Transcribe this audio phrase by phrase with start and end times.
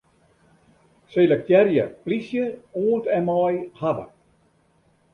[1.15, 2.49] Selektearje 'plysje'
[2.85, 4.11] oant en mei 'hawwe'.